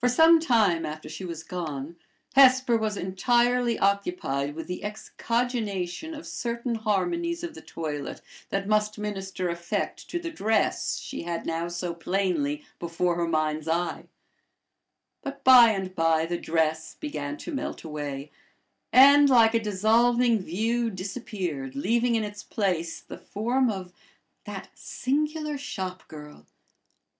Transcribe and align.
For 0.00 0.08
some 0.08 0.40
time 0.40 0.84
after 0.84 1.08
she 1.08 1.24
was 1.24 1.44
gone, 1.44 1.94
Hesper 2.34 2.76
was 2.76 2.96
entirely 2.96 3.78
occupied 3.78 4.56
with 4.56 4.66
the 4.66 4.82
excogitation 4.82 6.12
of 6.12 6.26
certain 6.26 6.74
harmonies 6.74 7.44
of 7.44 7.54
the 7.54 7.60
toilet 7.62 8.20
that 8.50 8.66
must 8.66 8.98
minister 8.98 9.48
effect 9.48 10.08
to 10.10 10.18
the 10.18 10.32
dress 10.32 10.98
she 10.98 11.22
had 11.22 11.46
now 11.46 11.68
so 11.68 11.94
plainly 11.94 12.64
before 12.80 13.14
her 13.14 13.28
mind's 13.28 13.68
eye; 13.68 14.06
but 15.22 15.44
by 15.44 15.70
and 15.70 15.94
by 15.94 16.26
the 16.26 16.36
dress 16.36 16.96
began 16.98 17.36
to 17.36 17.54
melt 17.54 17.84
away, 17.84 18.32
and 18.92 19.30
like 19.30 19.54
a 19.54 19.60
dissolving 19.60 20.40
view 20.40 20.90
disappeared, 20.90 21.76
leaving 21.76 22.16
in 22.16 22.24
its 22.24 22.42
place 22.42 23.00
the 23.00 23.18
form 23.18 23.70
of 23.70 23.92
"that 24.46 24.68
singular 24.74 25.56
shop 25.56 26.08
girl." 26.08 26.44